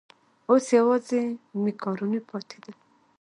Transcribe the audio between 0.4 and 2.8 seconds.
اوس یوازې مېکاروني پاتې ده.